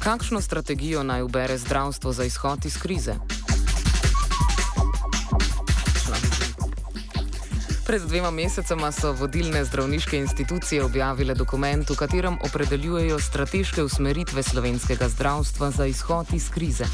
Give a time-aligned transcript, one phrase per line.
[0.00, 3.14] Kakšno strategijo naj ubere zdravstvo za izhod iz krize?
[7.86, 15.08] Pred dvema mesecema so vodilne zdravniške institucije objavile dokument, v katerem opredeljujejo strateške usmeritve slovenskega
[15.08, 16.84] zdravstva za izhod iz krize.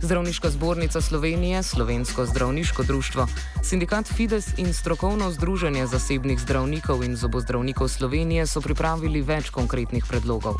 [0.00, 3.26] Zdravniška zbornica Slovenije, Slovensko zdravniško društvo,
[3.62, 10.56] sindikat Fides in strokovno združenje zasebnih zdravnikov in zobozdravnikov Slovenije so pripravili več konkretnih predlogov.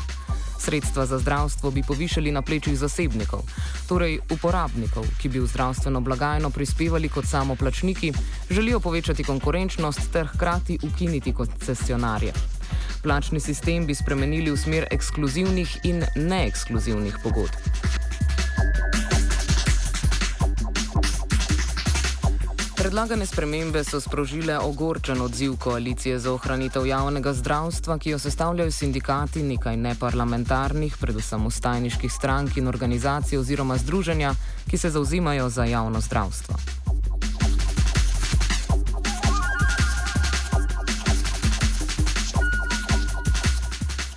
[0.63, 3.43] Sredstva za zdravstvo bi povišali na plečih zasebnikov,
[3.87, 8.13] torej uporabnikov, ki bi v zdravstveno blagajno prispevali kot samoplačniki,
[8.49, 12.33] želijo povečati konkurenčnost ter hkrati ukiniti koncesionarje.
[13.03, 18.02] Plačni sistem bi spremenili v smer ekskluzivnih in neekskluzivnih pogodb.
[22.93, 29.43] Predlagane spremembe so sprožile ogorčen odziv koalicije za ohranitev javnega zdravstva, ki jo sestavljajo sindikati,
[29.43, 34.35] nekaj neparlamentarnih, predvsem ustajniških strank in organizacij oziroma združenja,
[34.69, 36.82] ki se zauzimajo za javno zdravstvo.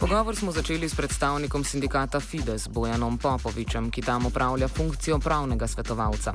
[0.06, 6.32] Pogovor smo začeli s predstavnikom sindikata Fides, Bojanom Popovičem, ki tam upravlja funkcijo pravnega svetovalca.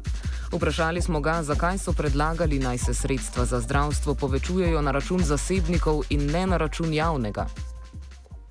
[0.52, 6.04] Vprašali smo ga, zakaj so predlagali naj se sredstva za zdravstvo povečujejo na račun zasebnikov
[6.10, 7.46] in ne na račun javnega.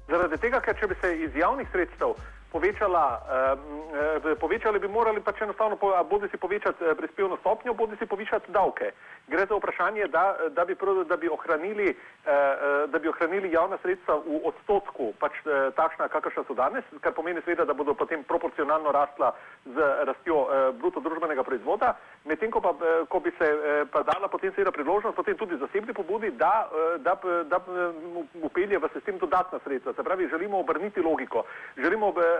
[0.08, 2.16] Zaradi tega, ker če bi se iz javnih sredstev
[2.50, 3.22] povečala,
[4.26, 5.78] eh, povečali bi morali pač enostavno
[6.10, 8.92] bodi si povečati eh, prispevno stopnjo, bodi si povišati davke.
[9.30, 10.74] Gre za vprašanje, da, da, bi,
[11.06, 16.08] da, bi, ohranili, eh, eh, da bi ohranili javna sredstva v odstotku, pač eh, takšna,
[16.10, 19.32] kakršna so danes, kar pomeni seveda, da bodo potem proporcionalno rasla
[19.64, 19.78] z
[20.10, 21.94] rastjo eh, bruto družbenega proizvoda,
[22.26, 25.58] medtem ko, pa, eh, ko bi se eh, pa dala potem seveda priložnost potem tudi
[25.62, 27.14] zasebni pobudi, da, eh, da,
[27.46, 27.62] da,
[28.42, 29.94] upelje v sistem dodatna sredstva.
[29.94, 31.44] Se pravi, želimo obrniti logiko,
[31.78, 32.39] želimo eh,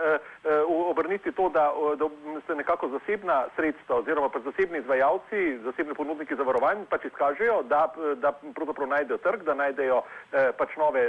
[0.89, 2.05] obrniti to, da, da
[2.47, 8.31] se nekako zasebna sredstva oziroma pa zasebni izvajalci, zasebni ponudniki zavarovanj pač izkažejo, da, da
[8.55, 11.03] pravzaprav najdejo trg, da najdejo eh, pač nove,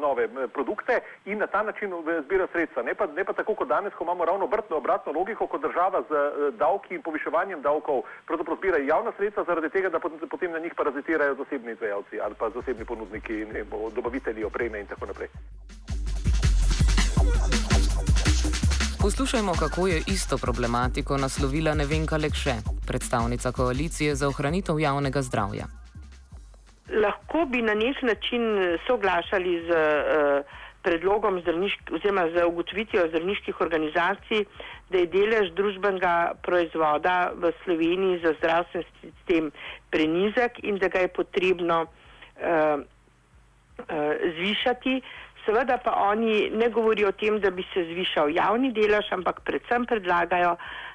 [0.00, 1.92] nove produkte in na ta način
[2.24, 2.82] zbirajo sredstva.
[2.82, 6.02] Ne pa, ne pa tako kot danes, ko imamo ravno obrtno obratno logiko, ko država
[6.08, 10.00] z davki in poviševanjem davkov pravzaprav zbira javna sredstva zaradi tega, da
[10.30, 15.06] potem na njih parazitirajo zasebni izvajalci ali pa zasebni ponudniki, ne, dobavitelji opreme in tako
[15.06, 15.28] naprej.
[19.02, 22.54] Poslušajmo, kako je isto problematiko naslovila Nevenka Lekše,
[22.86, 25.64] predstavnica koalicije za ohranitev javnega zdravja.
[27.04, 28.42] Lahko bi na nek način
[28.86, 30.44] soglašali z uh,
[30.82, 31.42] predlogom
[31.92, 34.44] oziroma z ugotovitvijo zdravniških organizacij,
[34.90, 39.50] da je delež družbenega proizvoda v Sloveniji za zdravstveni sistem
[39.90, 43.96] prenizek in da ga je potrebno uh, uh,
[44.36, 45.00] zvišati.
[45.50, 49.82] Seveda pa oni ne govorijo o tem, da bi se zvišal javni delež, ampak predvsem
[49.90, 50.52] predlagajo,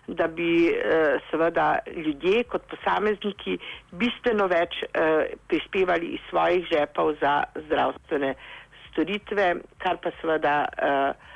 [0.07, 3.57] da bi eh, seveda ljudje kot posamezniki
[3.91, 7.33] bistveno več eh, prispevali iz svojih žepov za
[7.65, 8.31] zdravstvene
[8.85, 9.49] storitve,
[9.83, 11.33] kar pa seveda eh,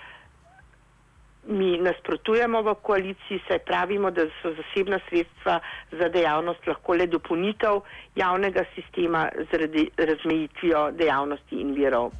[1.59, 5.59] mi nasprotujemo v koaliciji, saj pravimo, da so zasebna sredstva
[5.91, 7.83] za dejavnost lahko le dopolnitev
[8.15, 12.11] javnega sistema zaradi razmejitvijo dejavnosti in virov.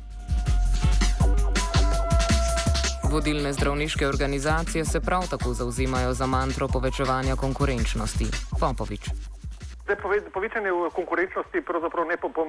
[3.10, 8.26] Vodilne zdravniške organizacije se prav tako zauzimajo za mantro povečevanja konkurenčnosti.
[8.60, 9.10] Popovič.
[9.90, 11.58] Zdaj, povečanje konkurenčnosti,
[12.10, 12.46] ne po, po,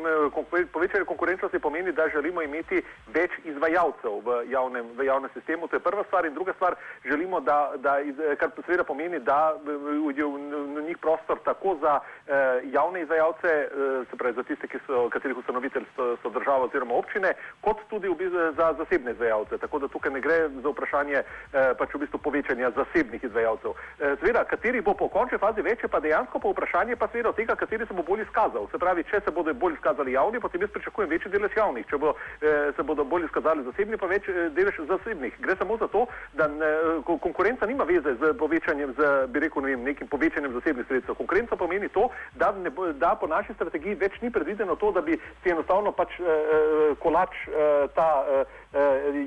[0.73, 2.83] povečanje konkurenčnosti pomeni, da želimo imeti
[3.15, 5.69] več izvajalcev v javnem, v javnem sistemu.
[5.69, 6.27] To je prva stvar.
[6.27, 7.97] In druga stvar, želimo, da, da
[8.37, 14.17] kar seveda pomeni, da je v njih prostor tako za eh, javne izvajalce, eh, se
[14.17, 17.33] pravi za tiste, so, katerih ustanovitelj so, so država oziroma občine,
[17.65, 19.59] kot tudi v, za zasebne izvajalce.
[19.59, 23.73] Tako da tukaj ne gre za vprašanje eh, pač v bistvu povečanja zasebnih izvajalcev.
[23.73, 27.37] Eh, seveda, kateri bo po končni fazi več, pa dejansko po vprašanje pa seveda od
[27.37, 28.67] tega, kateri se bo bolj izkazal.
[28.71, 31.87] Se pravi, če se bodo bolj izkazali javni, potem jaz pričakujem večji delež javnih.
[31.91, 35.39] Če bo, eh, se bodo bolj izkazali zasebni, pa več eh, delež zasebnih.
[35.41, 36.07] Gre samo za to,
[36.39, 36.71] da ne,
[37.07, 41.19] konkurenca nima veze z povečanjem, z, bi rekel, ne vem, nekim povečanjem zasebnih sredstev.
[41.19, 45.19] Konkurenca pomeni to, da, ne, da po naši strategiji več ni predvideno to, da bi
[45.43, 48.11] si enostavno pač eh, eh kolač eh, ta.
[48.29, 48.70] Eh, Eh,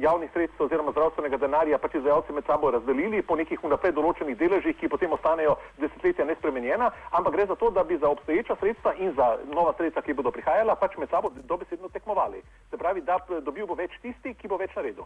[0.02, 4.78] javnih sredstev oziroma zdravstvenega denarja pač izvajalci med sabo razdelili po nekih vnaprej določenih deležih,
[4.80, 9.14] ki potem ostanejo desetletja nespremenjena, ampak gre za to, da bi za obstoječa sredstva in
[9.20, 12.42] za nova sredstva, ki bodo prihajala, pač med sabo dobesedno tekmovali.
[12.72, 15.04] Se pravi, da dobil bo več tisti, ki bo več naredil.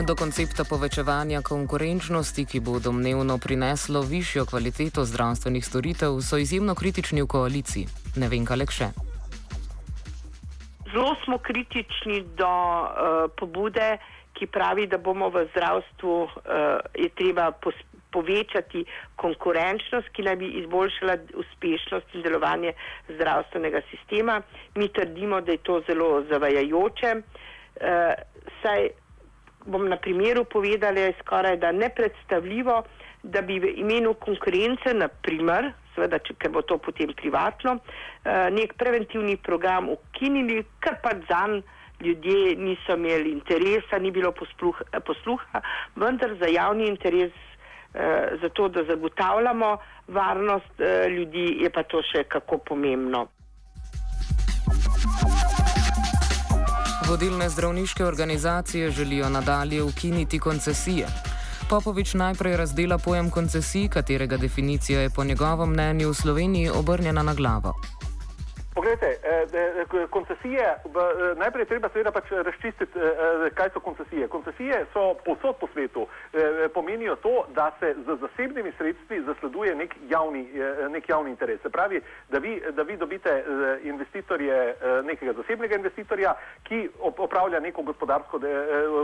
[0.00, 7.22] Do koncepta povečevanja konkurenčnosti, ki bo domnevno prineslo višjo kvaliteto zdravstvenih storitev, so izjemno kritični
[7.22, 7.86] v koaliciji.
[8.16, 8.90] Ne vem, kaj le še.
[10.92, 13.98] Zelo smo kritični do uh, pobude,
[14.32, 17.50] ki pravi, da bomo v zdravstvu uh, treba
[18.10, 18.84] povečati
[19.16, 22.72] konkurenčnost, ki naj bi izboljšala uspešnost in delovanje
[23.08, 24.40] zdravstvenega sistema.
[24.74, 27.14] Mi trdimo, da je to zelo zavajajoče.
[27.14, 28.14] Uh,
[28.62, 28.88] saj
[29.66, 32.82] bom na primeru povedala, je skoraj da nepredstavljivo,
[33.22, 38.48] da bi v imenu konkurence, na primer, seveda, če, ker bo to potem privatno, uh,
[38.54, 41.60] nek preventivni program ukinili, kar pa zanj
[42.00, 45.60] ljudje niso imeli interesa, ni bilo posluha, posluha
[46.00, 49.76] vendar za javni interes, uh, za to, da zagotavljamo
[50.08, 53.26] varnost uh, ljudi, je pa to še kako pomembno.
[57.10, 61.06] Vodilne zdravniške organizacije želijo nadalje ukiniti koncesije.
[61.70, 67.34] Popovič najprej razdela pojem koncesij, katerega definicija je po njegovem mnenju v Sloveniji obrnjena na
[67.34, 67.74] glavo.
[68.80, 72.98] Poglejte, eh, eh, koncesije, eh, najprej treba seveda pač razčistiti,
[73.54, 74.28] kaj so koncesije.
[74.28, 76.06] Koncesije so posod po svetu,
[76.74, 80.48] pomenijo to, da se z zasebnimi sredstvi zasleduje nek javni,
[80.90, 81.60] nek javni interes.
[81.60, 83.44] Se pravi, da vi, da vi dobite
[83.82, 84.74] investitorje,
[85.04, 88.54] nekega zasebnega investitorja, ki opravlja neko gospodarsko, de,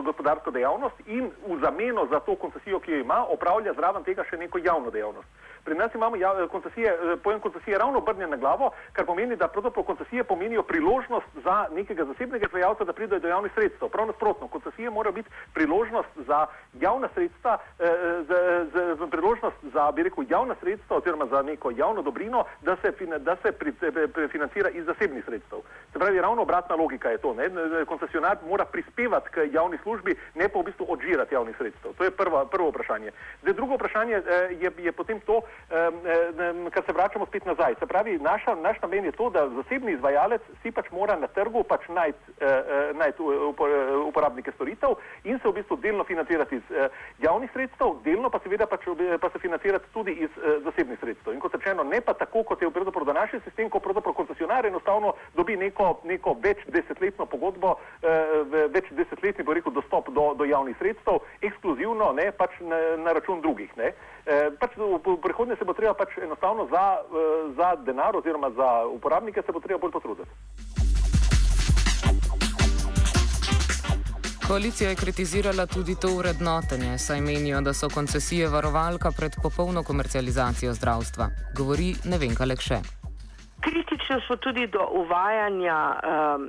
[0.05, 4.37] gospodarsko dejavnost in v zameno za to koncesijo, ki jo ima, opravlja zraven tega še
[4.37, 5.28] neko javno dejavnost.
[5.67, 9.49] Pri nas imamo ja, koncesije, eh, pojem koncesije ravno obrnjen na glavo, kar pomeni, da
[9.49, 13.89] pravzaprav koncesije pomenijo priložnost za nekega zasebnega izvajalca, da pride do javnih sredstev.
[13.89, 16.47] Prav nasprotno, koncesije morajo biti priložnost za
[16.81, 17.85] javna sredstva, eh,
[18.29, 18.31] z,
[18.73, 22.93] z, z priložnost za, bi rekel, javna sredstva oziroma za neko javno dobrino, da se,
[23.19, 23.73] da se pri,
[24.12, 25.59] pri, financira iz zasebnih sredstev.
[25.93, 27.35] Se pravi, ravno obratna logika je to.
[27.35, 27.51] Ne?
[27.87, 31.93] Koncesionar mora prispevati k javni službi, ne pa v bistvu odžirati javnih sredstev.
[31.99, 33.11] To je prvo, prvo vprašanje.
[33.43, 35.41] Zdaj, drugo vprašanje eh, je, je potem to,
[36.70, 37.75] kar se vračamo spet nazaj.
[37.79, 41.62] Se pravi, naša, naš namen je to, da zasebni izvajalec si pač mora na trgu
[41.62, 43.20] pač najti eh, eh, najt
[44.06, 46.88] uporabnike storitev in se v bistvu delno financirati iz eh,
[47.19, 48.87] javnih sredstev, delno pa seveda pač,
[49.20, 50.31] pa se financirati tudi iz
[50.64, 51.35] zasebnih sredstev.
[51.35, 55.14] In kot rečeno, ne pa tako, kot je v današnji sistem, ko pravzaprav koncesionar enostavno
[55.35, 57.76] dobi neko, neko več desetletno pogodbo,
[58.75, 63.41] več desetletni, bo rekel, dostop do, do javnih sredstev, ekskluzivno, ne pač na, na račun
[63.41, 63.70] drugih.
[63.76, 63.93] Ne.
[64.61, 68.87] Pač v, v prihodnje se bo treba pač enostavno za, eh, za denar oziroma za
[68.87, 70.31] uporabnike se bo treba bolj potruditi.
[74.49, 80.73] Koalicija je kritizirala tudi to urednotenje, saj menijo, da so koncesije varovalka pred popolno komercializacijo
[80.73, 81.27] zdravstva.
[81.59, 82.79] Govori ne vem, kaj še.
[83.61, 86.49] Kritično so tudi do uvajanja um,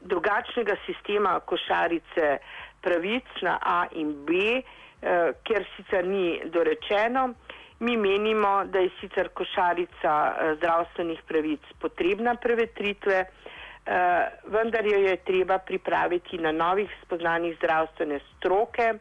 [0.00, 2.38] drugačnega sistema košarice
[2.80, 4.30] pravic na A in B,
[4.62, 7.32] uh, ker sicer ni dorečeno.
[7.80, 15.16] Mi menimo, da je sicer košarica eh, zdravstvenih pravic potrebna prevetritve, eh, vendar jo je
[15.16, 18.92] treba pripraviti na novih spoznanjih zdravstvene stroke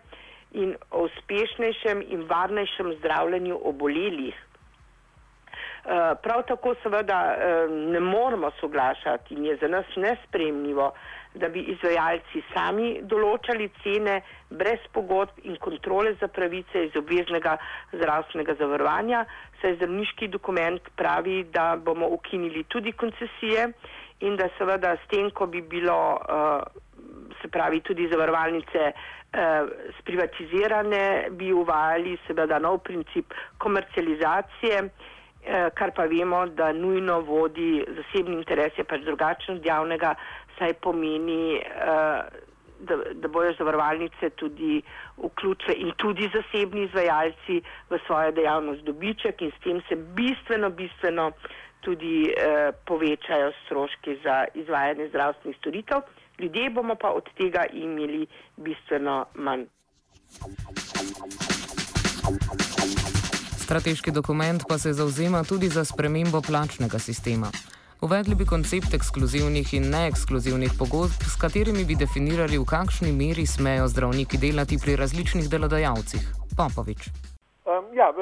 [0.51, 4.35] in o uspešnejšem in varnejšem zdravljenju obolelih.
[4.35, 7.19] Eh, prav tako seveda
[7.69, 10.93] ne moramo soglašati in je za nas nespremljivo,
[11.33, 17.57] da bi izvajalci sami določali cene brez pogodb in kontrole za pravice iz obveznega
[17.93, 19.25] zdravstvenega zavarovanja,
[19.61, 23.69] saj zdravniški dokument pravi, da bomo ukinili tudi koncesije
[24.25, 26.65] in da seveda s tem, ko bi bilo, uh,
[27.42, 29.69] se pravi, tudi zavarovalnice uh,
[30.01, 34.89] sprivatizirane, bi uvajali seveda nov princip komercializacije.
[35.42, 40.11] Eh, kar pa vemo, da nujno vodi zasebni interes, je pač drugačen od javnega,
[40.59, 42.21] saj pomeni, uh,
[42.80, 44.81] da, da bojo zavarovalnice tudi
[45.18, 51.31] vključile in tudi zasebni izvajalci v svojo dejavnost dobiček in s tem se bistveno, bistveno
[51.81, 56.01] tudi uh, povečajo stroški za izvajanje zdravstvenih storitev.
[56.39, 59.66] Ljudje bomo pa od tega imeli bistveno manj.
[63.57, 67.51] Strateški dokument pa se zauzema tudi za spremembo plačnega sistema.
[68.01, 73.89] Uvedli bi koncept ekskluzivnih in neekskluzivnih pogodb, s katerimi bi definirali, v kakšni meri smejo
[73.91, 76.29] zdravniki delati pri različnih delodajalcih.
[76.56, 77.09] Popovič.
[77.99, 78.13] Ja,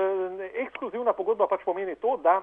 [0.63, 2.39] ekskluzivna pogodba pač pomeni to, da,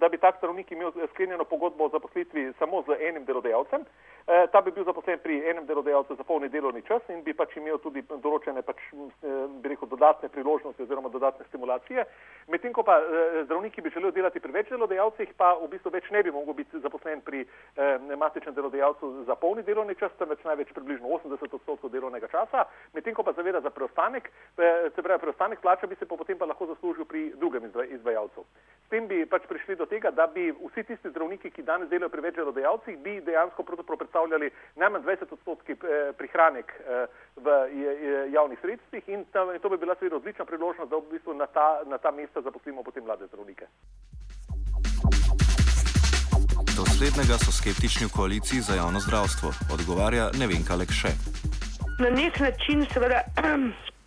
[0.00, 3.86] da bi tak zdravnik imel sklenjeno pogodbo o zaposlitvi samo z enim delodajalcem.
[4.28, 7.54] Eh, ta bi bil zaposlen pri enem delodajalcu za polni delovni čas in bi pač
[7.56, 12.04] imel tudi določene pač, eh, bi rekel, dodatne priložnosti oziroma dodatne stimulacije.
[12.52, 16.10] Medtem ko pa eh, zdravniki bi želeli delati pri več delodajalcih, pa v bistvu več
[16.12, 17.46] ne bi mogel biti zaposlen pri
[18.18, 22.66] matičnem delodajalcu za polni delovni čas, temveč največ približno 80 odstotkov delovnega časa.
[22.92, 26.44] Medtem ko pa zaveda za preostanek, se pravi, preostanek plača bi se pa potem pa
[26.44, 28.44] lahko lahko zaslužil pri drugem izvajalcu.
[28.86, 32.08] S tem bi pač prišli do tega, da bi vsi tisti zdravniki, ki danes delajo
[32.08, 37.48] pri več delodajalcih, bi dejansko predstavljali najmanj 20 odstotki eh, prihranek eh, v
[38.32, 41.98] javnih sredstvih in to bi bila seveda odlična priložnost, da v bistvu na ta, na
[41.98, 43.68] ta mesta zaposlimo potem mlade zdravnike.
[46.78, 51.12] Do slednjega so skeptični v koaliciji za javno zdravstvo, odgovarja Nevenka Lekše.
[52.00, 53.20] Na nek način seveda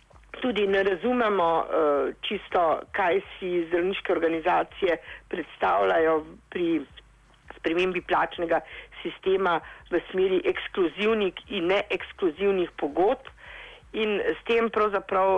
[0.42, 4.96] tudi ne razumemo uh, čisto, kaj si zdravniške organizacije
[5.28, 6.16] predstavljajo
[6.50, 6.82] pri
[7.56, 8.60] spremembi plačnega
[9.02, 13.30] sistema v smeri ekskluzivnih in neekskluzivnih pogodb.
[13.92, 15.32] In s tem pravzaprav,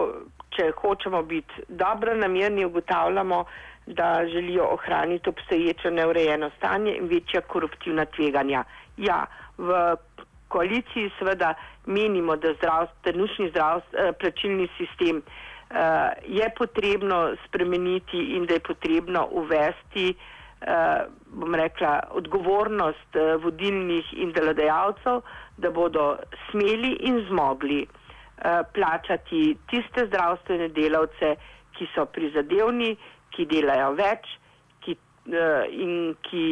[0.54, 3.44] če hočemo biti dobro namerni, ugotavljamo,
[3.86, 8.64] da želijo ohraniti obstoječe neurejeno stanje in večja koruptivna tveganja.
[8.96, 9.26] Ja,
[9.58, 9.96] v
[10.54, 11.54] koaliciji seveda
[11.86, 12.54] menimo, da
[13.02, 15.20] trenutni eh, plačilni sistem
[15.74, 15.76] uh,
[16.26, 24.32] je potrebno spremeniti in da je potrebno uvesti, uh, bom rekla, odgovornost uh, vodilnih in
[24.32, 25.20] delodajalcev,
[25.56, 26.16] da bodo
[26.50, 31.36] smeli in zmogli uh, plačati tiste zdravstvene delavce,
[31.74, 32.94] ki so prizadevni,
[33.34, 34.30] ki delajo več
[34.84, 34.98] ki,
[35.34, 36.46] uh, in ki.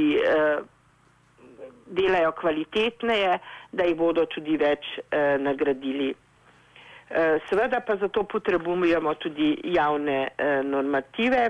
[1.86, 3.38] Delajo kvalitetneje,
[3.72, 6.12] da jih bodo tudi več eh, nagradili.
[6.12, 11.42] Eh, seveda pa zato potrebujemo tudi javne eh, normative,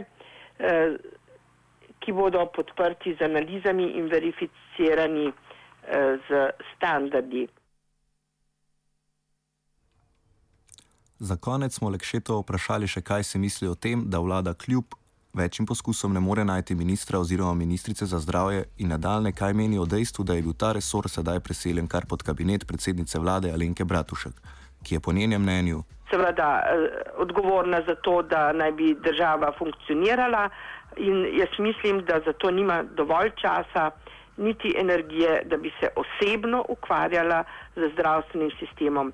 [0.59, 0.97] eh,
[2.03, 7.47] ki bodo podprti z analizami in verificirani eh, z standardi.
[11.23, 14.97] Za konec smo Lekšeto vprašali še, kaj se misli o tem, da vlada kljub
[15.35, 19.85] večjim poskusom ne more najti ministra oziroma ministrice za zdravje in nadaljne, kaj meni o
[19.85, 24.33] dejstvu, da je bil ta resor sedaj preseljen kar pod kabinet predsednice vlade Alenke Bratušek,
[24.85, 25.83] ki je po njenem mnenju.
[26.11, 30.49] Seveda eh, odgovorna za to, da naj bi država funkcionirala
[30.97, 33.91] in jaz mislim, da za to nima dovolj časa
[34.37, 37.45] niti energije, da bi se osebno ukvarjala
[37.77, 39.13] z zdravstvenim sistemom.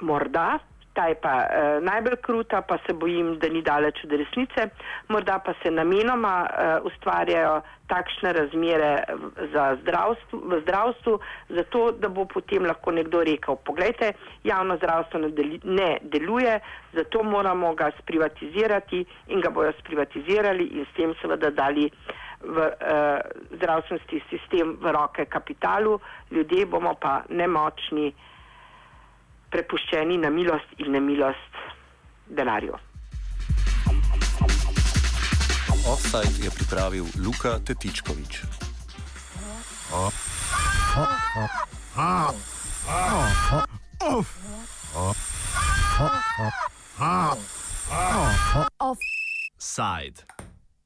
[0.00, 0.58] Morda
[0.98, 4.68] ta je pa uh, najbolj kruta, pa se bojim, da ni daleč od resnice.
[5.08, 8.90] Morda pa se namenoma uh, ustvarjajo takšne razmere
[9.52, 11.14] v zdravstvu, v zdravstvu,
[11.54, 14.12] zato da bo potem lahko nekdo rekel, pogledajte,
[14.44, 16.58] javno zdravstvo ne, deli, ne deluje,
[16.98, 21.86] zato moramo ga sprivatizirati in ga bojo sprivatizirali in s tem seveda dali
[22.42, 23.22] v uh,
[23.54, 26.00] zdravstveni sistem v roke kapitalu,
[26.30, 28.10] ljudje bomo pa nemočni
[29.50, 31.62] prepuščeni na milost in nemilost
[32.26, 32.76] denarju.
[35.88, 38.42] Offside je pripravil Luka Tetičkovič.
[48.78, 50.37] Offside.